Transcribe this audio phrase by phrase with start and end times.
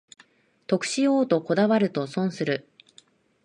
[0.65, 2.67] 得しようとこだわると損する